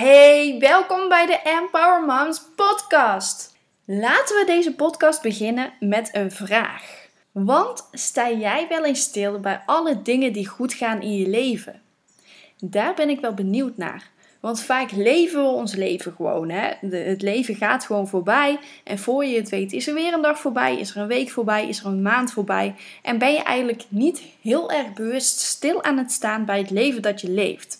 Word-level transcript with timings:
Hey, 0.00 0.56
welkom 0.58 1.08
bij 1.08 1.26
de 1.26 1.40
Empower 1.44 2.04
Moms 2.04 2.42
podcast. 2.56 3.56
Laten 3.84 4.36
we 4.36 4.44
deze 4.46 4.74
podcast 4.74 5.22
beginnen 5.22 5.72
met 5.80 6.10
een 6.12 6.30
vraag. 6.30 7.08
Want 7.32 7.88
sta 7.92 8.30
jij 8.30 8.66
wel 8.68 8.84
eens 8.84 9.00
stil 9.00 9.40
bij 9.40 9.62
alle 9.66 10.02
dingen 10.02 10.32
die 10.32 10.48
goed 10.48 10.74
gaan 10.74 11.02
in 11.02 11.16
je 11.16 11.28
leven? 11.28 11.80
Daar 12.58 12.94
ben 12.94 13.08
ik 13.08 13.20
wel 13.20 13.34
benieuwd 13.34 13.76
naar. 13.76 14.10
Want 14.40 14.62
vaak 14.62 14.90
leven 14.90 15.42
we 15.42 15.48
ons 15.48 15.74
leven 15.74 16.12
gewoon. 16.12 16.50
Hè? 16.50 16.88
het 16.96 17.22
leven 17.22 17.54
gaat 17.54 17.84
gewoon 17.84 18.08
voorbij. 18.08 18.58
En 18.84 18.98
voor 18.98 19.24
je 19.24 19.36
het 19.36 19.48
weet 19.48 19.72
is 19.72 19.88
er 19.88 19.94
weer 19.94 20.12
een 20.12 20.22
dag 20.22 20.38
voorbij, 20.38 20.78
is 20.78 20.90
er 20.90 20.96
een 20.96 21.08
week 21.08 21.30
voorbij, 21.30 21.68
is 21.68 21.80
er 21.80 21.86
een 21.86 22.02
maand 22.02 22.32
voorbij. 22.32 22.74
En 23.02 23.18
ben 23.18 23.32
je 23.32 23.42
eigenlijk 23.42 23.84
niet 23.88 24.22
heel 24.42 24.70
erg 24.70 24.92
bewust 24.92 25.40
stil 25.40 25.82
aan 25.82 25.98
het 25.98 26.12
staan 26.12 26.44
bij 26.44 26.58
het 26.58 26.70
leven 26.70 27.02
dat 27.02 27.20
je 27.20 27.30
leeft. 27.30 27.79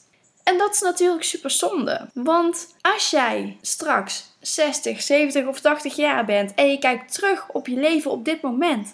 En 0.50 0.58
dat 0.58 0.74
is 0.74 0.80
natuurlijk 0.80 1.24
super 1.24 1.50
zonde. 1.50 2.08
Want 2.14 2.74
als 2.80 3.10
jij 3.10 3.56
straks 3.60 4.24
60, 4.40 5.02
70 5.02 5.46
of 5.46 5.60
80 5.60 5.96
jaar 5.96 6.24
bent 6.24 6.54
en 6.54 6.70
je 6.70 6.78
kijkt 6.78 7.12
terug 7.12 7.48
op 7.48 7.66
je 7.66 7.76
leven 7.76 8.10
op 8.10 8.24
dit 8.24 8.42
moment, 8.42 8.92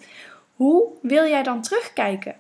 hoe 0.55 0.89
wil 1.03 1.25
jij 1.25 1.43
dan 1.43 1.63
terugkijken? 1.63 2.35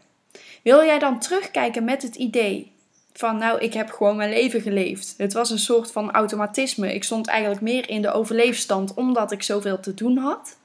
Wil 0.62 0.84
jij 0.84 0.98
dan 0.98 1.18
terugkijken 1.18 1.84
met 1.84 2.02
het 2.02 2.14
idee 2.14 2.72
van 3.12 3.38
nou, 3.38 3.60
ik 3.60 3.74
heb 3.74 3.90
gewoon 3.90 4.16
mijn 4.16 4.30
leven 4.30 4.60
geleefd. 4.60 5.14
Het 5.16 5.32
was 5.32 5.50
een 5.50 5.58
soort 5.58 5.92
van 5.92 6.10
automatisme. 6.10 6.94
Ik 6.94 7.04
stond 7.04 7.26
eigenlijk 7.26 7.60
meer 7.60 7.88
in 7.88 8.02
de 8.02 8.12
overleefstand 8.12 8.94
omdat 8.94 9.32
ik 9.32 9.42
zoveel 9.42 9.80
te 9.80 9.94
doen 9.94 10.16
had. 10.16 10.56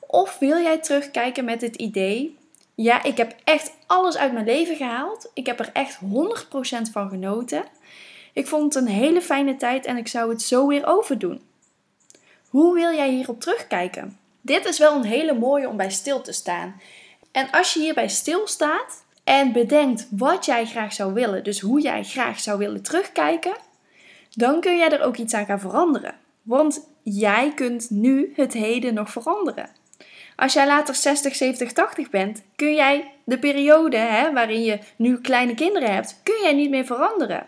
Of 0.00 0.38
wil 0.38 0.58
jij 0.58 0.78
terugkijken 0.78 1.44
met 1.44 1.60
het 1.60 1.76
idee, 1.76 2.36
ja, 2.76 3.02
ik 3.02 3.16
heb 3.16 3.34
echt 3.44 3.72
alles 3.86 4.16
uit 4.16 4.32
mijn 4.32 4.44
leven 4.44 4.76
gehaald. 4.76 5.30
Ik 5.34 5.46
heb 5.46 5.58
er 5.58 5.70
echt 5.72 5.98
100% 6.00 6.06
van 6.92 7.08
genoten. 7.08 7.64
Ik 8.32 8.46
vond 8.46 8.74
het 8.74 8.82
een 8.82 8.90
hele 8.90 9.20
fijne 9.20 9.56
tijd 9.56 9.86
en 9.86 9.96
ik 9.96 10.08
zou 10.08 10.30
het 10.30 10.42
zo 10.42 10.66
weer 10.66 10.86
overdoen. 10.86 11.42
Hoe 12.48 12.74
wil 12.74 12.94
jij 12.94 13.10
hierop 13.10 13.40
terugkijken? 13.40 14.18
Dit 14.40 14.64
is 14.64 14.78
wel 14.78 14.94
een 14.94 15.04
hele 15.04 15.34
mooie 15.34 15.68
om 15.68 15.76
bij 15.76 15.90
stil 15.90 16.20
te 16.20 16.32
staan. 16.32 16.80
En 17.32 17.50
als 17.50 17.74
je 17.74 17.80
hierbij 17.80 18.08
stilstaat 18.08 19.04
en 19.24 19.52
bedenkt 19.52 20.08
wat 20.10 20.44
jij 20.44 20.66
graag 20.66 20.92
zou 20.92 21.12
willen, 21.12 21.44
dus 21.44 21.60
hoe 21.60 21.80
jij 21.80 22.04
graag 22.04 22.40
zou 22.40 22.58
willen 22.58 22.82
terugkijken, 22.82 23.56
dan 24.30 24.60
kun 24.60 24.76
jij 24.76 24.90
er 24.90 25.02
ook 25.02 25.16
iets 25.16 25.34
aan 25.34 25.46
gaan 25.46 25.60
veranderen. 25.60 26.14
Want 26.42 26.88
jij 27.02 27.52
kunt 27.54 27.90
nu 27.90 28.32
het 28.34 28.52
heden 28.52 28.94
nog 28.94 29.10
veranderen. 29.10 29.70
Als 30.36 30.52
jij 30.52 30.66
later 30.66 30.94
60, 30.94 31.34
70, 31.34 31.72
80 31.72 32.10
bent, 32.10 32.42
kun 32.56 32.74
jij 32.74 33.12
de 33.24 33.38
periode 33.38 33.96
hè, 33.96 34.32
waarin 34.32 34.62
je 34.62 34.78
nu 34.96 35.20
kleine 35.20 35.54
kinderen 35.54 35.94
hebt, 35.94 36.20
kun 36.22 36.42
jij 36.42 36.52
niet 36.52 36.70
meer 36.70 36.84
veranderen. 36.84 37.46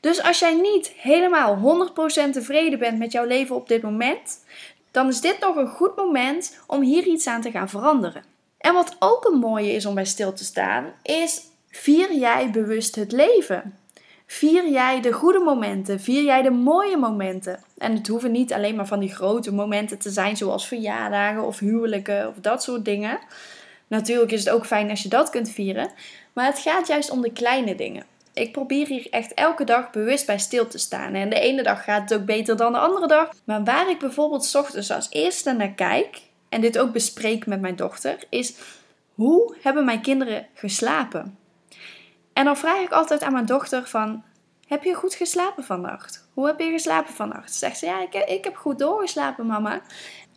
Dus 0.00 0.22
als 0.22 0.38
jij 0.38 0.54
niet 0.54 0.92
helemaal 0.96 1.88
100% 1.90 2.30
tevreden 2.30 2.78
bent 2.78 2.98
met 2.98 3.12
jouw 3.12 3.24
leven 3.24 3.56
op 3.56 3.68
dit 3.68 3.82
moment, 3.82 4.44
dan 4.90 5.08
is 5.08 5.20
dit 5.20 5.40
nog 5.40 5.56
een 5.56 5.68
goed 5.68 5.96
moment 5.96 6.58
om 6.66 6.82
hier 6.82 7.06
iets 7.06 7.26
aan 7.26 7.40
te 7.40 7.50
gaan 7.50 7.68
veranderen. 7.68 8.24
En 8.58 8.74
wat 8.74 8.96
ook 8.98 9.24
een 9.24 9.38
mooie 9.38 9.72
is 9.72 9.86
om 9.86 9.94
bij 9.94 10.04
stil 10.04 10.32
te 10.32 10.44
staan, 10.44 10.92
is 11.02 11.42
vier 11.70 12.12
jij 12.12 12.50
bewust 12.50 12.94
het 12.94 13.12
leven. 13.12 13.78
Vier 14.34 14.68
jij 14.68 15.00
de 15.00 15.12
goede 15.12 15.38
momenten, 15.38 16.00
vier 16.00 16.22
jij 16.22 16.42
de 16.42 16.50
mooie 16.50 16.96
momenten. 16.96 17.62
En 17.78 17.94
het 17.94 18.06
hoeven 18.06 18.32
niet 18.32 18.52
alleen 18.52 18.76
maar 18.76 18.86
van 18.86 19.00
die 19.00 19.14
grote 19.14 19.52
momenten 19.52 19.98
te 19.98 20.10
zijn, 20.10 20.36
zoals 20.36 20.68
verjaardagen 20.68 21.42
of 21.42 21.58
huwelijken 21.58 22.28
of 22.28 22.34
dat 22.40 22.62
soort 22.62 22.84
dingen. 22.84 23.18
Natuurlijk 23.86 24.32
is 24.32 24.44
het 24.44 24.54
ook 24.54 24.66
fijn 24.66 24.90
als 24.90 25.02
je 25.02 25.08
dat 25.08 25.30
kunt 25.30 25.50
vieren, 25.50 25.90
maar 26.32 26.46
het 26.46 26.58
gaat 26.58 26.86
juist 26.86 27.10
om 27.10 27.20
de 27.20 27.32
kleine 27.32 27.74
dingen. 27.74 28.04
Ik 28.32 28.52
probeer 28.52 28.86
hier 28.86 29.06
echt 29.10 29.34
elke 29.34 29.64
dag 29.64 29.90
bewust 29.90 30.26
bij 30.26 30.38
stil 30.38 30.66
te 30.66 30.78
staan. 30.78 31.14
En 31.14 31.30
de 31.30 31.40
ene 31.40 31.62
dag 31.62 31.84
gaat 31.84 32.10
het 32.10 32.20
ook 32.20 32.26
beter 32.26 32.56
dan 32.56 32.72
de 32.72 32.78
andere 32.78 33.06
dag. 33.06 33.30
Maar 33.44 33.64
waar 33.64 33.90
ik 33.90 33.98
bijvoorbeeld 33.98 34.54
ochtends 34.54 34.90
als 34.90 35.06
eerste 35.10 35.52
naar 35.52 35.72
kijk, 35.72 36.22
en 36.48 36.60
dit 36.60 36.78
ook 36.78 36.92
bespreek 36.92 37.46
met 37.46 37.60
mijn 37.60 37.76
dochter, 37.76 38.16
is 38.28 38.54
hoe 39.14 39.56
hebben 39.62 39.84
mijn 39.84 40.00
kinderen 40.00 40.46
geslapen? 40.54 41.36
En 42.34 42.44
dan 42.44 42.56
vraag 42.56 42.80
ik 42.80 42.90
altijd 42.90 43.22
aan 43.22 43.32
mijn 43.32 43.46
dochter 43.46 43.86
van, 43.86 44.22
heb 44.74 44.84
je 44.84 44.94
goed 44.94 45.14
geslapen 45.14 45.64
vannacht? 45.64 46.28
Hoe 46.34 46.46
heb 46.46 46.60
je 46.60 46.70
geslapen 46.70 47.14
vannacht? 47.14 47.54
Zegt 47.54 47.78
ze, 47.78 47.86
ja, 47.86 48.00
ik, 48.26 48.44
heb 48.44 48.56
goed 48.56 48.78
doorgeslapen, 48.78 49.46
mama. 49.46 49.80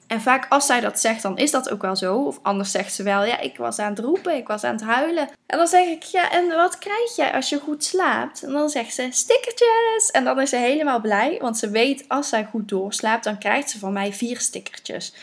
En 0.08 0.22
vaak 0.22 0.46
als 0.50 0.66
zij 0.66 0.80
dat 0.80 1.00
zegt, 1.00 1.22
dan 1.22 1.38
is 1.38 1.52
dat 1.52 1.70
ook 1.70 1.82
wel 1.82 1.96
zo. 1.96 2.16
Of 2.16 2.40
anders 2.42 2.72
zegt 2.72 2.94
ze 2.94 3.04
wel, 3.04 3.24
ja, 3.24 3.40
ik 3.40 3.58
was 3.58 3.80
aan 3.80 3.90
het 3.90 4.00
roepen, 4.00 4.36
ik 4.36 4.48
was 4.48 4.64
aan 4.64 4.76
het 4.76 4.84
huilen. 4.84 5.30
En 5.46 5.58
dan 5.58 5.68
zeg 5.68 5.88
ik, 5.88 6.04
ja, 6.04 6.32
en 6.32 6.48
wat 6.48 6.78
krijg 6.78 7.16
jij 7.16 7.34
als 7.34 7.50
je 7.50 7.60
goed 7.60 7.84
slaapt? 7.84 8.44
En 8.44 8.52
dan 8.52 8.70
zegt 8.70 8.94
ze, 8.94 9.08
stickertjes. 9.10 10.12
En 10.12 10.24
dan 10.24 10.42
is 10.42 10.50
ze 10.50 10.56
helemaal 10.58 11.02
blij, 11.02 11.38
want 11.42 11.58
ze 11.58 11.70
weet, 11.70 12.06
als 12.08 12.30
zij 12.30 12.46
goed 12.46 12.70
doorslaapt, 12.70 13.24
dan 13.24 13.38
krijgt 13.38 13.70
ze 13.70 13.80
van 13.80 13.94
mij 13.94 14.14
vier 14.14 14.40
stickertjes. 14.40 15.14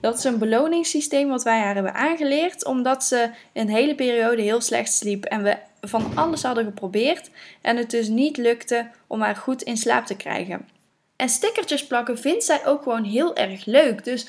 Dat 0.00 0.18
is 0.18 0.24
een 0.24 0.38
beloningssysteem 0.38 1.28
wat 1.28 1.42
wij 1.42 1.58
haar 1.58 1.74
hebben 1.74 1.94
aangeleerd, 1.94 2.64
omdat 2.64 3.04
ze 3.04 3.30
een 3.52 3.68
hele 3.68 3.94
periode 3.94 4.42
heel 4.42 4.60
slecht 4.60 4.92
sliep 4.92 5.24
en 5.24 5.42
we 5.42 5.56
van 5.80 6.12
alles 6.14 6.42
hadden 6.42 6.64
geprobeerd 6.64 7.30
en 7.60 7.76
het 7.76 7.90
dus 7.90 8.08
niet 8.08 8.36
lukte 8.36 8.90
om 9.06 9.20
haar 9.20 9.36
goed 9.36 9.62
in 9.62 9.76
slaap 9.76 10.06
te 10.06 10.16
krijgen. 10.16 10.68
En 11.16 11.28
stickertjes 11.28 11.86
plakken 11.86 12.18
vindt 12.18 12.44
zij 12.44 12.66
ook 12.66 12.82
gewoon 12.82 13.04
heel 13.04 13.36
erg 13.36 13.64
leuk. 13.64 14.04
Dus 14.04 14.26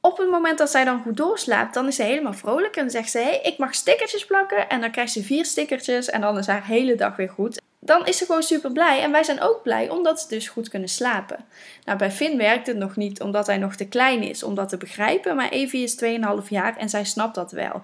op 0.00 0.18
het 0.18 0.30
moment 0.30 0.58
dat 0.58 0.70
zij 0.70 0.84
dan 0.84 1.02
goed 1.02 1.16
doorslaapt, 1.16 1.74
dan 1.74 1.86
is 1.86 1.96
ze 1.96 2.02
helemaal 2.02 2.32
vrolijk 2.32 2.76
en 2.76 2.90
zegt 2.90 3.10
ze: 3.10 3.18
hey, 3.18 3.40
ik 3.42 3.58
mag 3.58 3.74
stickertjes 3.74 4.26
plakken. 4.26 4.68
En 4.68 4.80
dan 4.80 4.90
krijgt 4.90 5.12
ze 5.12 5.22
vier 5.22 5.44
stickertjes 5.44 6.10
en 6.10 6.20
dan 6.20 6.38
is 6.38 6.46
haar 6.46 6.66
hele 6.66 6.94
dag 6.94 7.16
weer 7.16 7.28
goed. 7.28 7.60
Dan 7.80 8.06
is 8.06 8.16
ze 8.16 8.24
gewoon 8.24 8.42
super 8.42 8.72
blij. 8.72 9.02
En 9.02 9.12
wij 9.12 9.22
zijn 9.22 9.40
ook 9.40 9.62
blij 9.62 9.90
omdat 9.90 10.20
ze 10.20 10.28
dus 10.28 10.48
goed 10.48 10.68
kunnen 10.68 10.88
slapen. 10.88 11.44
Nou, 11.84 11.98
bij 11.98 12.10
Finn 12.10 12.36
werkt 12.36 12.66
het 12.66 12.76
nog 12.76 12.96
niet 12.96 13.20
omdat 13.20 13.46
hij 13.46 13.58
nog 13.58 13.74
te 13.74 13.88
klein 13.88 14.22
is 14.22 14.42
om 14.42 14.54
dat 14.54 14.68
te 14.68 14.76
begrijpen. 14.76 15.36
Maar 15.36 15.48
Evie 15.48 15.82
is 15.82 16.04
2,5 16.42 16.48
jaar 16.48 16.76
en 16.76 16.88
zij 16.88 17.04
snapt 17.04 17.34
dat 17.34 17.52
wel. 17.52 17.80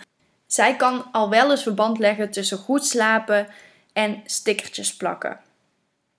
Zij 0.54 0.76
kan 0.76 1.04
al 1.12 1.30
wel 1.30 1.50
eens 1.50 1.62
verband 1.62 1.98
leggen 1.98 2.30
tussen 2.30 2.58
goed 2.58 2.86
slapen 2.86 3.46
en 3.92 4.22
stickertjes 4.24 4.96
plakken. 4.96 5.40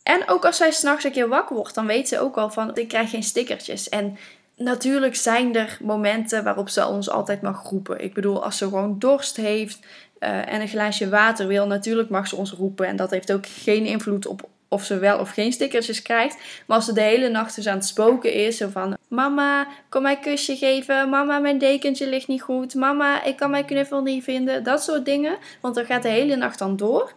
En 0.04 0.28
ook 0.28 0.46
als 0.46 0.58
zij 0.58 0.72
s'nachts 0.72 1.04
een 1.04 1.12
keer 1.12 1.28
wakker 1.28 1.56
wordt, 1.56 1.76
dan 1.76 1.86
weet 1.86 2.08
ze 2.08 2.20
ook 2.20 2.38
al 2.38 2.50
van 2.50 2.76
ik 2.76 2.88
krijg 2.88 3.10
geen 3.10 3.24
stickertjes. 3.24 3.90
En 3.90 4.18
natuurlijk 4.56 5.16
zijn 5.16 5.56
er 5.56 5.78
momenten 5.82 6.44
waarop 6.44 6.70
ze 6.70 6.88
ons 6.88 7.10
altijd 7.10 7.42
mag 7.42 7.70
roepen. 7.70 8.04
Ik 8.04 8.14
bedoel, 8.14 8.44
als 8.44 8.58
ze 8.58 8.64
gewoon 8.64 9.00
dorst 9.00 9.36
heeft 9.36 9.80
uh, 10.20 10.54
en 10.54 10.62
een 10.62 10.68
glaasje 10.68 11.10
water 11.10 11.48
wil, 11.48 11.68
natuurlijk 11.68 12.10
mag 12.10 12.28
ze 12.28 12.36
ons 12.36 12.52
roepen. 12.52 12.88
En 12.88 12.96
dat 12.96 13.12
heeft 13.12 13.32
ook 13.32 13.46
geen 13.48 13.86
invloed 13.86 14.28
op 14.28 14.50
of 14.68 14.84
ze 14.84 14.98
wel 14.98 15.20
of 15.20 15.30
geen 15.30 15.52
stickertjes 15.52 16.02
krijgt. 16.02 16.38
Maar 16.68 16.78
als 16.78 16.86
ze 16.86 16.94
de 16.94 17.02
hele 17.02 17.30
nacht 17.30 17.56
dus 17.56 17.68
aan 17.68 17.78
het 17.78 17.86
spoken 17.86 18.34
is, 18.34 18.58
zo 18.58 18.70
van: 18.70 18.98
Mama, 19.08 19.68
kom 19.90 20.02
mij 20.02 20.16
een 20.16 20.22
kusje 20.22 20.56
geven. 20.56 21.10
Mama, 21.10 21.40
mijn 21.40 21.58
dekentje 21.58 22.08
ligt 22.08 22.28
niet 22.28 22.42
goed. 22.42 22.74
Mama, 22.74 23.24
ik 23.24 23.36
kan 23.36 23.50
mijn 23.50 23.66
knuffel 23.66 24.02
niet 24.02 24.24
vinden. 24.24 24.64
Dat 24.64 24.84
soort 24.84 25.06
dingen. 25.06 25.38
Want 25.62 25.76
dan 25.76 25.86
gaat 25.86 26.04
de 26.04 26.10
hele 26.10 26.36
nacht 26.36 26.60
dan 26.60 26.78
door. 26.78 27.12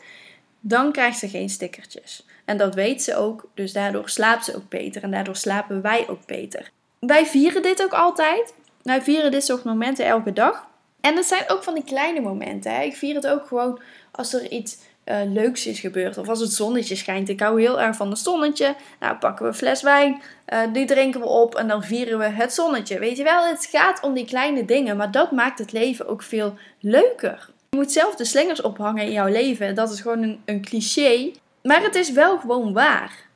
Dan 0.61 0.93
krijgt 0.93 1.19
ze 1.19 1.29
geen 1.29 1.49
stickertjes. 1.49 2.27
En 2.45 2.57
dat 2.57 2.75
weet 2.75 3.03
ze 3.03 3.17
ook, 3.17 3.51
dus 3.55 3.73
daardoor 3.73 4.09
slaapt 4.09 4.45
ze 4.45 4.57
ook 4.57 4.69
beter 4.69 5.03
en 5.03 5.11
daardoor 5.11 5.37
slapen 5.37 5.83
wij 5.83 6.09
ook 6.09 6.27
beter. 6.27 6.71
Wij 6.99 7.27
vieren 7.27 7.63
dit 7.63 7.83
ook 7.83 7.93
altijd. 7.93 8.55
Wij 8.83 9.03
vieren 9.03 9.31
dit 9.31 9.45
soort 9.45 9.65
momenten 9.65 10.07
elke 10.07 10.33
dag. 10.33 10.67
En 11.01 11.15
dat 11.15 11.25
zijn 11.25 11.45
ook 11.49 11.63
van 11.63 11.75
die 11.75 11.85
kleine 11.85 12.21
momenten. 12.21 12.75
Hè. 12.75 12.83
Ik 12.83 12.97
vier 12.97 13.15
het 13.15 13.27
ook 13.27 13.47
gewoon 13.47 13.81
als 14.11 14.35
er 14.35 14.51
iets 14.51 14.79
uh, 15.11 15.17
leuks 15.33 15.67
is 15.67 15.81
gebeurd. 15.81 16.19
Of 16.19 16.29
als 16.29 16.41
het 16.41 16.53
zonnetje 16.53 16.97
schijnt. 16.97 17.29
Ik 17.29 17.41
hou 17.41 17.61
heel 17.61 17.81
erg 17.81 17.97
van 17.97 18.11
het 18.11 18.19
zonnetje. 18.19 18.75
Nou, 19.01 19.17
pakken 19.17 19.45
we 19.45 19.51
een 19.51 19.57
fles 19.57 19.83
wijn. 19.83 20.23
Uh, 20.49 20.61
die 20.73 20.87
drinken 20.87 21.21
we 21.21 21.27
op. 21.27 21.55
En 21.55 21.69
dan 21.69 21.83
vieren 21.83 22.19
we 22.19 22.25
het 22.25 22.53
zonnetje. 22.53 22.99
Weet 22.99 23.17
je 23.17 23.23
wel, 23.23 23.47
het 23.47 23.69
gaat 23.71 24.01
om 24.03 24.15
die 24.15 24.25
kleine 24.25 24.65
dingen. 24.65 24.97
Maar 24.97 25.11
dat 25.11 25.31
maakt 25.31 25.59
het 25.59 25.73
leven 25.73 26.09
ook 26.09 26.23
veel 26.23 26.55
leuker. 26.81 27.49
Je 27.71 27.77
moet 27.77 27.93
zelf 27.93 28.15
de 28.15 28.25
slingers 28.25 28.61
ophangen 28.61 29.05
in 29.05 29.13
jouw 29.13 29.29
leven. 29.29 29.75
Dat 29.75 29.93
is 29.93 30.01
gewoon 30.01 30.23
een, 30.23 30.41
een 30.45 30.65
cliché. 30.65 31.33
Maar 31.63 31.83
het 31.83 31.95
is 31.95 32.13
wel 32.13 32.39
gewoon 32.39 32.73
waar. 32.73 33.27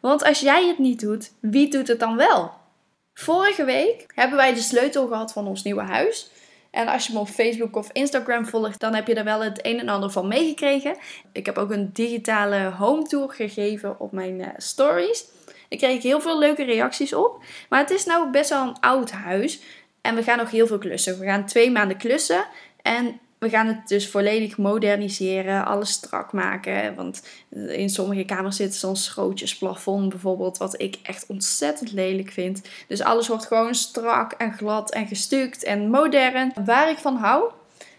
Want 0.00 0.24
als 0.24 0.40
jij 0.40 0.66
het 0.66 0.78
niet 0.78 1.00
doet, 1.00 1.32
wie 1.40 1.70
doet 1.70 1.88
het 1.88 2.00
dan 2.00 2.16
wel? 2.16 2.52
Vorige 3.14 3.64
week 3.64 4.06
hebben 4.14 4.36
wij 4.36 4.54
de 4.54 4.60
sleutel 4.60 5.06
gehad 5.06 5.32
van 5.32 5.46
ons 5.46 5.62
nieuwe 5.62 5.82
huis. 5.82 6.30
En 6.72 6.88
als 6.88 7.06
je 7.06 7.12
me 7.12 7.18
op 7.18 7.28
Facebook 7.28 7.76
of 7.76 7.88
Instagram 7.92 8.46
volgt, 8.46 8.80
dan 8.80 8.94
heb 8.94 9.06
je 9.06 9.14
er 9.14 9.24
wel 9.24 9.42
het 9.42 9.58
een 9.62 9.78
en 9.78 9.88
ander 9.88 10.10
van 10.10 10.28
meegekregen. 10.28 10.96
Ik 11.32 11.46
heb 11.46 11.58
ook 11.58 11.70
een 11.70 11.90
digitale 11.92 12.70
home 12.70 13.02
tour 13.02 13.30
gegeven 13.30 14.00
op 14.00 14.12
mijn 14.12 14.38
uh, 14.38 14.46
stories. 14.56 15.24
Ik 15.68 15.78
kreeg 15.78 16.02
heel 16.02 16.20
veel 16.20 16.38
leuke 16.38 16.64
reacties 16.64 17.12
op. 17.12 17.42
Maar 17.68 17.80
het 17.80 17.90
is 17.90 18.04
nou 18.04 18.30
best 18.30 18.50
wel 18.50 18.62
een 18.62 18.80
oud 18.80 19.10
huis. 19.10 19.60
En 20.00 20.14
we 20.14 20.22
gaan 20.22 20.38
nog 20.38 20.50
heel 20.50 20.66
veel 20.66 20.78
klussen. 20.78 21.18
We 21.18 21.24
gaan 21.24 21.46
twee 21.46 21.70
maanden 21.70 21.96
klussen. 21.96 22.44
En 22.82 23.20
we 23.42 23.48
gaan 23.48 23.66
het 23.66 23.88
dus 23.88 24.08
volledig 24.08 24.56
moderniseren, 24.56 25.64
alles 25.64 25.90
strak 25.90 26.32
maken. 26.32 26.94
Want 26.94 27.22
in 27.68 27.90
sommige 27.90 28.24
kamers 28.24 28.56
zit 28.56 28.74
zo'n 28.74 28.96
schrootjesplafond 28.96 30.08
bijvoorbeeld, 30.08 30.58
wat 30.58 30.80
ik 30.80 30.98
echt 31.02 31.26
ontzettend 31.26 31.92
lelijk 31.92 32.30
vind. 32.30 32.62
Dus 32.88 33.02
alles 33.02 33.28
wordt 33.28 33.46
gewoon 33.46 33.74
strak 33.74 34.32
en 34.32 34.52
glad 34.52 34.92
en 34.92 35.06
gestuukt 35.06 35.62
en 35.62 35.90
modern. 35.90 36.52
Waar 36.64 36.90
ik 36.90 36.98
van 36.98 37.16
hou. 37.16 37.50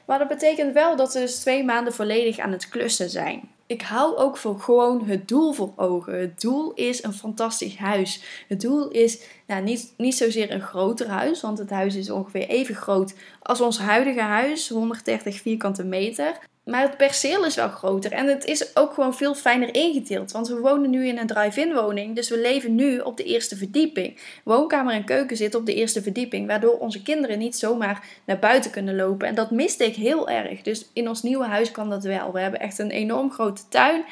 Maar 0.05 0.19
dat 0.19 0.27
betekent 0.27 0.73
wel 0.73 0.95
dat 0.95 1.13
we 1.13 1.19
dus 1.19 1.39
twee 1.39 1.63
maanden 1.63 1.93
volledig 1.93 2.39
aan 2.39 2.51
het 2.51 2.69
klussen 2.69 3.09
zijn. 3.09 3.49
ik 3.67 3.81
hou 3.81 4.17
ook 4.17 4.37
voor 4.37 4.59
gewoon 4.59 5.05
het 5.07 5.27
doel 5.27 5.53
voor 5.53 5.73
ogen. 5.75 6.19
Het 6.19 6.41
doel 6.41 6.73
is 6.73 7.03
een 7.03 7.13
fantastisch 7.13 7.77
huis. 7.77 8.23
Het 8.47 8.61
doel 8.61 8.87
is 8.87 9.21
nou, 9.47 9.63
niet, 9.63 9.93
niet 9.97 10.15
zozeer 10.15 10.51
een 10.51 10.61
groter 10.61 11.07
huis, 11.07 11.41
want 11.41 11.57
het 11.57 11.69
huis 11.69 11.95
is 11.95 12.09
ongeveer 12.09 12.47
even 12.47 12.75
groot 12.75 13.13
als 13.41 13.61
ons 13.61 13.79
huidige 13.79 14.21
huis, 14.21 14.69
130 14.69 15.41
vierkante 15.41 15.83
meter. 15.83 16.39
Maar 16.63 16.81
het 16.81 16.97
perceel 16.97 17.45
is 17.45 17.55
wel 17.55 17.69
groter 17.69 18.11
en 18.11 18.27
het 18.27 18.45
is 18.45 18.75
ook 18.75 18.93
gewoon 18.93 19.15
veel 19.15 19.35
fijner 19.35 19.75
ingedeeld. 19.75 20.31
Want 20.31 20.47
we 20.47 20.59
wonen 20.59 20.89
nu 20.89 21.07
in 21.07 21.17
een 21.17 21.27
drive-in 21.27 21.73
woning, 21.73 22.15
dus 22.15 22.29
we 22.29 22.39
leven 22.39 22.75
nu 22.75 22.99
op 22.99 23.17
de 23.17 23.23
eerste 23.23 23.55
verdieping. 23.55 24.17
Woonkamer 24.43 24.93
en 24.93 25.03
keuken 25.05 25.37
zitten 25.37 25.59
op 25.59 25.65
de 25.65 25.73
eerste 25.73 26.01
verdieping, 26.01 26.47
waardoor 26.47 26.77
onze 26.77 27.01
kinderen 27.01 27.39
niet 27.39 27.55
zomaar 27.55 28.05
naar 28.25 28.39
buiten 28.39 28.71
kunnen 28.71 28.95
lopen. 28.95 29.27
En 29.27 29.35
dat 29.35 29.51
miste 29.51 29.85
ik 29.85 29.95
heel 29.95 30.29
erg. 30.29 30.61
Dus 30.61 30.89
in 30.93 31.07
ons 31.07 31.23
nieuwe 31.23 31.45
huis 31.45 31.71
kan 31.71 31.89
dat 31.89 32.03
wel. 32.03 32.31
We 32.31 32.39
hebben 32.39 32.59
echt 32.59 32.79
een 32.79 32.91
enorm 32.91 33.31
grote 33.31 33.61
tuin. 33.69 34.03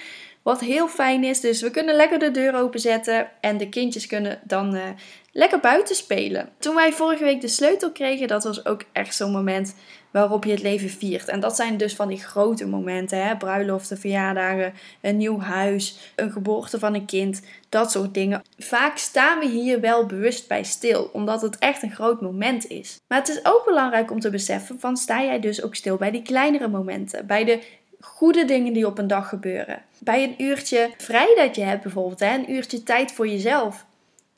Wat 0.43 0.59
heel 0.59 0.87
fijn 0.87 1.23
is. 1.23 1.39
Dus 1.39 1.61
we 1.61 1.71
kunnen 1.71 1.95
lekker 1.95 2.19
de 2.19 2.31
deur 2.31 2.55
openzetten. 2.55 3.27
En 3.41 3.57
de 3.57 3.69
kindjes 3.69 4.07
kunnen 4.07 4.39
dan 4.43 4.75
uh, 4.75 4.81
lekker 5.31 5.59
buiten 5.59 5.95
spelen. 5.95 6.49
Toen 6.59 6.75
wij 6.75 6.91
vorige 6.91 7.23
week 7.23 7.41
de 7.41 7.47
sleutel 7.47 7.91
kregen, 7.91 8.27
dat 8.27 8.43
was 8.43 8.65
ook 8.65 8.83
echt 8.91 9.15
zo'n 9.15 9.31
moment 9.31 9.75
waarop 10.11 10.43
je 10.43 10.51
het 10.51 10.61
leven 10.61 10.89
viert. 10.89 11.27
En 11.27 11.39
dat 11.39 11.55
zijn 11.55 11.77
dus 11.77 11.95
van 11.95 12.07
die 12.07 12.23
grote 12.23 12.67
momenten, 12.67 13.25
hè? 13.25 13.37
bruiloften, 13.37 13.97
verjaardagen, 13.97 14.73
een 15.01 15.17
nieuw 15.17 15.39
huis, 15.39 16.13
een 16.15 16.31
geboorte 16.31 16.79
van 16.79 16.93
een 16.93 17.05
kind, 17.05 17.41
dat 17.69 17.91
soort 17.91 18.13
dingen. 18.13 18.41
Vaak 18.57 18.97
staan 18.97 19.39
we 19.39 19.47
hier 19.47 19.79
wel 19.79 20.05
bewust 20.05 20.47
bij 20.47 20.63
stil, 20.63 21.09
omdat 21.13 21.41
het 21.41 21.57
echt 21.57 21.83
een 21.83 21.91
groot 21.91 22.21
moment 22.21 22.67
is. 22.67 22.99
Maar 23.07 23.19
het 23.19 23.29
is 23.29 23.45
ook 23.45 23.65
belangrijk 23.65 24.11
om 24.11 24.19
te 24.19 24.29
beseffen 24.29 24.79
van 24.79 24.97
sta 24.97 25.23
jij 25.23 25.39
dus 25.39 25.63
ook 25.63 25.75
stil 25.75 25.97
bij 25.97 26.11
die 26.11 26.21
kleinere 26.21 26.67
momenten, 26.67 27.25
bij 27.25 27.43
de 27.43 27.59
goede 28.01 28.45
dingen 28.45 28.73
die 28.73 28.85
op 28.85 28.97
een 28.97 29.07
dag 29.07 29.29
gebeuren. 29.29 29.81
Bij 29.99 30.23
een 30.23 30.43
uurtje 30.43 30.89
vrij 30.97 31.33
dat 31.35 31.55
je 31.55 31.61
hebt 31.61 31.83
bijvoorbeeld, 31.83 32.19
hè? 32.19 32.35
een 32.35 32.51
uurtje 32.51 32.83
tijd 32.83 33.11
voor 33.11 33.27
jezelf. 33.27 33.85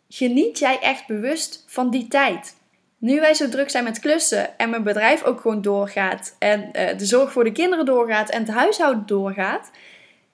Geniet 0.10 0.60
jij 0.60 0.80
echt 0.80 1.08
bewust 1.08 1.64
van 1.68 1.90
die 1.90 2.08
tijd? 2.08 2.56
Nu 2.98 3.20
wij 3.20 3.34
zo 3.34 3.50
druk 3.50 3.70
zijn 3.70 3.84
met 3.84 4.00
klussen 4.00 4.58
en 4.58 4.70
mijn 4.70 4.84
bedrijf 4.84 5.24
ook 5.24 5.42
gewoon 5.42 5.62
doorgaat 5.62 6.36
en 6.40 6.60
uh, 6.62 6.98
de 6.98 7.06
zorg 7.06 7.32
voor 7.32 7.44
de 7.44 7.52
kinderen 7.52 7.86
doorgaat 7.86 8.30
en 8.30 8.40
het 8.40 8.52
huishouden 8.52 9.06
doorgaat 9.06 9.72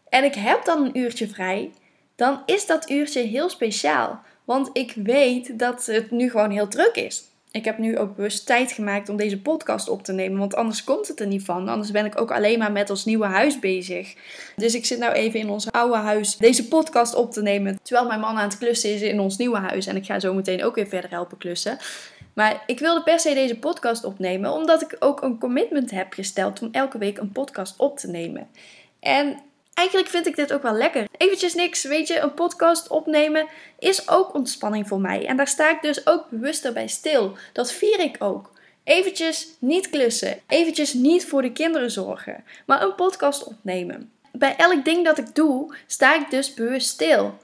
en 0.09 0.23
ik 0.23 0.35
heb 0.35 0.65
dan 0.65 0.85
een 0.85 0.97
uurtje 0.97 1.27
vrij, 1.27 1.71
dan 2.15 2.41
is 2.45 2.65
dat 2.65 2.89
uurtje 2.89 3.21
heel 3.21 3.49
speciaal. 3.49 4.21
Want 4.45 4.69
ik 4.73 4.93
weet 4.95 5.59
dat 5.59 5.85
het 5.85 6.11
nu 6.11 6.29
gewoon 6.29 6.51
heel 6.51 6.67
druk 6.67 6.95
is. 6.95 7.23
Ik 7.51 7.65
heb 7.65 7.77
nu 7.77 7.97
ook 7.97 8.15
bewust 8.15 8.45
tijd 8.45 8.71
gemaakt 8.71 9.09
om 9.09 9.17
deze 9.17 9.41
podcast 9.41 9.89
op 9.89 10.03
te 10.03 10.13
nemen, 10.13 10.39
want 10.39 10.55
anders 10.55 10.83
komt 10.83 11.07
het 11.07 11.19
er 11.19 11.27
niet 11.27 11.43
van. 11.43 11.67
Anders 11.67 11.91
ben 11.91 12.05
ik 12.05 12.21
ook 12.21 12.31
alleen 12.31 12.59
maar 12.59 12.71
met 12.71 12.89
ons 12.89 13.05
nieuwe 13.05 13.25
huis 13.25 13.59
bezig. 13.59 14.15
Dus 14.55 14.75
ik 14.75 14.85
zit 14.85 14.99
nou 14.99 15.13
even 15.13 15.39
in 15.39 15.49
ons 15.49 15.71
oude 15.71 15.97
huis 15.97 16.37
deze 16.37 16.67
podcast 16.67 17.15
op 17.15 17.31
te 17.31 17.41
nemen, 17.41 17.79
terwijl 17.83 18.07
mijn 18.07 18.19
man 18.19 18.37
aan 18.37 18.49
het 18.49 18.57
klussen 18.57 18.93
is 18.93 19.01
in 19.01 19.19
ons 19.19 19.37
nieuwe 19.37 19.57
huis. 19.57 19.87
En 19.87 19.95
ik 19.95 20.05
ga 20.05 20.19
zo 20.19 20.33
meteen 20.33 20.63
ook 20.63 20.75
weer 20.75 20.87
verder 20.87 21.09
helpen 21.09 21.37
klussen. 21.37 21.77
Maar 22.33 22.63
ik 22.65 22.79
wilde 22.79 23.03
per 23.03 23.19
se 23.19 23.33
deze 23.33 23.59
podcast 23.59 24.03
opnemen, 24.03 24.53
omdat 24.53 24.81
ik 24.81 24.95
ook 24.99 25.21
een 25.21 25.39
commitment 25.39 25.91
heb 25.91 26.13
gesteld 26.13 26.61
om 26.61 26.69
elke 26.71 26.97
week 26.97 27.17
een 27.17 27.31
podcast 27.31 27.79
op 27.79 27.97
te 27.97 28.07
nemen. 28.07 28.47
En 28.99 29.39
eigenlijk 29.79 30.09
vind 30.09 30.27
ik 30.27 30.35
dit 30.35 30.53
ook 30.53 30.61
wel 30.61 30.73
lekker. 30.73 31.07
Eventjes 31.17 31.53
niks, 31.53 31.83
weet 31.83 32.07
je, 32.07 32.19
een 32.19 32.33
podcast 32.33 32.87
opnemen 32.87 33.47
is 33.79 34.09
ook 34.09 34.33
ontspanning 34.33 34.87
voor 34.87 35.01
mij. 35.01 35.25
En 35.25 35.37
daar 35.37 35.47
sta 35.47 35.69
ik 35.69 35.81
dus 35.81 36.07
ook 36.07 36.29
bewuster 36.29 36.73
bij 36.73 36.87
stil. 36.87 37.37
Dat 37.53 37.71
vier 37.71 37.99
ik 37.99 38.15
ook. 38.19 38.51
Eventjes 38.83 39.47
niet 39.59 39.89
klussen, 39.89 40.39
eventjes 40.47 40.93
niet 40.93 41.25
voor 41.25 41.41
de 41.41 41.51
kinderen 41.51 41.91
zorgen, 41.91 42.43
maar 42.65 42.81
een 42.81 42.95
podcast 42.95 43.43
opnemen. 43.43 44.11
Bij 44.31 44.55
elk 44.55 44.85
ding 44.85 45.05
dat 45.05 45.17
ik 45.17 45.35
doe, 45.35 45.75
sta 45.87 46.15
ik 46.15 46.29
dus 46.29 46.53
bewust 46.53 46.87
stil. 46.87 47.37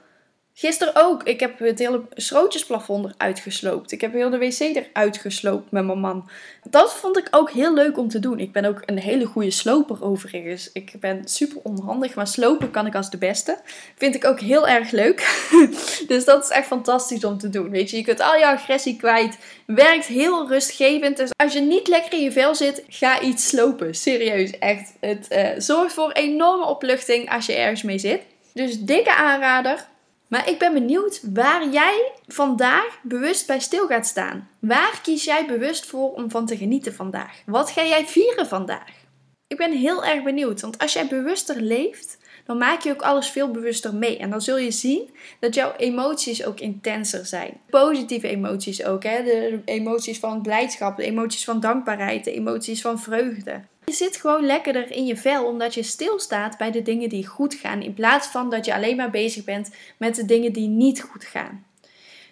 Gisteren 0.58 0.92
ook. 0.96 1.22
Ik 1.22 1.40
heb 1.40 1.58
het 1.58 1.78
hele 1.78 2.02
schrootjesplafond 2.14 3.14
eruit 3.14 3.38
gesloopt. 3.38 3.92
Ik 3.92 4.00
heb 4.00 4.12
heel 4.12 4.30
de 4.30 4.38
wc 4.38 4.58
eruit 4.58 5.16
gesloopt 5.16 5.70
met 5.70 5.84
mijn 5.84 5.98
man. 5.98 6.28
Dat 6.70 6.94
vond 6.94 7.18
ik 7.18 7.28
ook 7.30 7.50
heel 7.50 7.74
leuk 7.74 7.98
om 7.98 8.08
te 8.08 8.18
doen. 8.18 8.38
Ik 8.38 8.52
ben 8.52 8.64
ook 8.64 8.82
een 8.84 8.98
hele 8.98 9.24
goede 9.24 9.50
sloper 9.50 10.04
overigens. 10.04 10.70
Ik 10.72 10.92
ben 11.00 11.28
super 11.28 11.60
onhandig, 11.62 12.14
maar 12.14 12.26
slopen 12.26 12.70
kan 12.70 12.86
ik 12.86 12.94
als 12.94 13.10
de 13.10 13.18
beste. 13.18 13.58
Vind 13.96 14.14
ik 14.14 14.24
ook 14.24 14.40
heel 14.40 14.68
erg 14.68 14.90
leuk. 14.90 15.46
dus 16.08 16.24
dat 16.24 16.44
is 16.44 16.50
echt 16.50 16.66
fantastisch 16.66 17.24
om 17.24 17.38
te 17.38 17.50
doen. 17.50 17.70
Weet 17.70 17.90
je, 17.90 17.96
je 17.96 18.04
kunt 18.04 18.20
al 18.20 18.36
je 18.36 18.46
agressie 18.46 18.96
kwijt. 18.96 19.38
Werkt 19.66 20.06
heel 20.06 20.48
rustgevend. 20.48 21.16
Dus 21.16 21.30
als 21.36 21.52
je 21.52 21.60
niet 21.60 21.88
lekker 21.88 22.12
in 22.12 22.22
je 22.22 22.32
vel 22.32 22.54
zit, 22.54 22.84
ga 22.88 23.20
iets 23.20 23.48
slopen. 23.48 23.94
Serieus, 23.94 24.58
echt. 24.58 24.92
Het 25.00 25.26
uh, 25.30 25.48
zorgt 25.58 25.92
voor 25.92 26.12
enorme 26.12 26.66
opluchting 26.66 27.30
als 27.30 27.46
je 27.46 27.54
ergens 27.54 27.82
mee 27.82 27.98
zit. 27.98 28.20
Dus 28.52 28.80
dikke 28.80 29.14
aanrader. 29.16 29.94
Maar 30.28 30.48
ik 30.48 30.58
ben 30.58 30.72
benieuwd 30.72 31.20
waar 31.32 31.68
jij 31.68 32.12
vandaag 32.26 32.98
bewust 33.02 33.46
bij 33.46 33.60
stil 33.60 33.86
gaat 33.86 34.06
staan. 34.06 34.48
Waar 34.58 35.00
kies 35.02 35.24
jij 35.24 35.46
bewust 35.46 35.86
voor 35.86 36.12
om 36.12 36.30
van 36.30 36.46
te 36.46 36.56
genieten 36.56 36.94
vandaag? 36.94 37.42
Wat 37.46 37.70
ga 37.70 37.84
jij 37.84 38.06
vieren 38.06 38.46
vandaag? 38.46 39.04
Ik 39.46 39.56
ben 39.56 39.72
heel 39.72 40.04
erg 40.04 40.22
benieuwd, 40.22 40.60
want 40.60 40.78
als 40.78 40.92
jij 40.92 41.06
bewuster 41.06 41.60
leeft, 41.60 42.18
dan 42.46 42.58
maak 42.58 42.80
je 42.80 42.90
ook 42.90 43.02
alles 43.02 43.28
veel 43.28 43.50
bewuster 43.50 43.94
mee. 43.94 44.18
En 44.18 44.30
dan 44.30 44.40
zul 44.40 44.58
je 44.58 44.70
zien 44.70 45.10
dat 45.40 45.54
jouw 45.54 45.72
emoties 45.76 46.44
ook 46.44 46.60
intenser 46.60 47.26
zijn. 47.26 47.60
Positieve 47.70 48.28
emoties 48.28 48.84
ook, 48.84 49.02
hè? 49.02 49.22
de 49.22 49.62
emoties 49.64 50.18
van 50.18 50.42
blijdschap, 50.42 50.96
de 50.96 51.04
emoties 51.04 51.44
van 51.44 51.60
dankbaarheid, 51.60 52.24
de 52.24 52.32
emoties 52.32 52.80
van 52.80 53.00
vreugde. 53.00 53.62
Je 53.86 53.92
zit 53.92 54.16
gewoon 54.16 54.46
lekkerder 54.46 54.90
in 54.90 55.06
je 55.06 55.16
vel 55.16 55.46
omdat 55.46 55.74
je 55.74 55.82
stilstaat 55.82 56.58
bij 56.58 56.70
de 56.70 56.82
dingen 56.82 57.08
die 57.08 57.26
goed 57.26 57.54
gaan. 57.54 57.82
In 57.82 57.94
plaats 57.94 58.26
van 58.26 58.50
dat 58.50 58.64
je 58.64 58.74
alleen 58.74 58.96
maar 58.96 59.10
bezig 59.10 59.44
bent 59.44 59.70
met 59.96 60.14
de 60.14 60.24
dingen 60.24 60.52
die 60.52 60.68
niet 60.68 61.02
goed 61.02 61.24
gaan. 61.24 61.66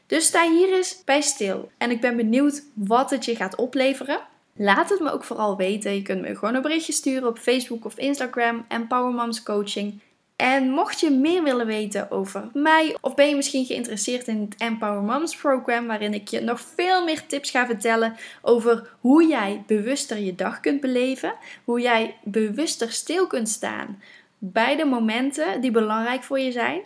Dus 0.07 0.27
sta 0.27 0.51
hier 0.51 0.73
eens 0.73 1.03
bij 1.05 1.21
stil. 1.21 1.71
En 1.79 1.91
ik 1.91 2.01
ben 2.01 2.17
benieuwd 2.17 2.65
wat 2.75 3.11
het 3.11 3.25
je 3.25 3.37
gaat 3.37 3.57
opleveren. 3.57 4.21
Laat 4.57 4.91
het 4.91 5.01
me 5.01 5.11
ook 5.11 5.25
vooral 5.25 5.57
weten. 5.57 5.95
Je 5.95 6.03
kunt 6.03 6.21
me 6.21 6.37
gewoon 6.37 6.55
een 6.55 6.63
berichtje 6.63 6.93
sturen 6.93 7.29
op 7.29 7.39
Facebook 7.39 7.85
of 7.85 7.97
Instagram. 7.97 8.65
Empower 8.69 9.13
Moms 9.13 9.43
Coaching. 9.43 10.01
En 10.37 10.71
mocht 10.71 11.01
je 11.01 11.11
meer 11.11 11.43
willen 11.43 11.67
weten 11.67 12.11
over 12.11 12.51
mij, 12.53 12.97
of 13.01 13.15
ben 13.15 13.29
je 13.29 13.37
misschien 13.37 13.65
geïnteresseerd 13.65 14.29
in 14.29 14.41
het 14.41 14.55
Empower 14.59 15.03
Moms 15.03 15.37
Program, 15.37 15.87
waarin 15.87 16.15
ik 16.15 16.29
je 16.29 16.41
nog 16.41 16.61
veel 16.61 17.05
meer 17.05 17.27
tips 17.27 17.51
ga 17.51 17.67
vertellen 17.67 18.17
over 18.43 18.91
hoe 19.01 19.27
jij 19.27 19.63
bewuster 19.67 20.19
je 20.19 20.35
dag 20.35 20.61
kunt 20.61 20.81
beleven, 20.81 21.35
hoe 21.65 21.81
jij 21.81 22.17
bewuster 22.23 22.93
stil 22.93 23.27
kunt 23.27 23.49
staan 23.49 24.03
bij 24.39 24.77
de 24.77 24.85
momenten 24.85 25.61
die 25.61 25.71
belangrijk 25.71 26.23
voor 26.23 26.39
je 26.39 26.53
zijn, 26.53 26.83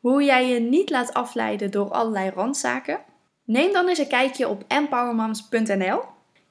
hoe 0.00 0.24
jij 0.24 0.48
je 0.48 0.60
niet 0.60 0.90
laat 0.90 1.14
afleiden 1.14 1.70
door 1.70 1.90
allerlei 1.90 2.30
randzaken. 2.30 3.00
Neem 3.44 3.72
dan 3.72 3.88
eens 3.88 3.98
een 3.98 4.08
kijkje 4.08 4.48
op 4.48 4.64
empowermoms.nl. 4.68 6.02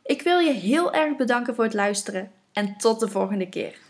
Ik 0.03 0.21
wil 0.21 0.39
je 0.39 0.51
heel 0.51 0.93
erg 0.93 1.15
bedanken 1.15 1.55
voor 1.55 1.63
het 1.63 1.73
luisteren 1.73 2.31
en 2.53 2.77
tot 2.77 2.99
de 2.99 3.09
volgende 3.09 3.49
keer. 3.49 3.84